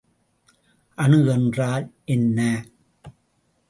அணு 0.97 1.19
என்றால் 1.27 1.85
என்ன? 2.05 2.39